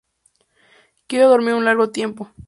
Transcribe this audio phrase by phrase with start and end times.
[1.05, 2.31] Quiero dormir un largo tiempo.